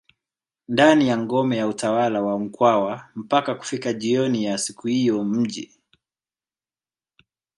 [0.67, 5.79] ndani ya ngome ya utawala wa mkwawa mpaka kufika jioni ya siku hiyo mji